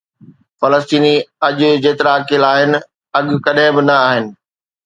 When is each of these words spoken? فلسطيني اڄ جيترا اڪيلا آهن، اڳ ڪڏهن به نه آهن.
فلسطيني 0.59 1.13
اڄ 1.47 1.57
جيترا 1.83 2.11
اڪيلا 2.19 2.49
آهن، 2.59 2.71
اڳ 3.17 3.25
ڪڏهن 3.45 3.73
به 3.75 3.81
نه 3.87 3.95
آهن. 4.09 4.25